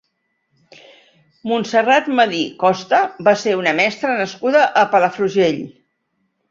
[1.51, 5.67] Montserrat Medir Costa va ser una mestra nascuda a Palafrugell.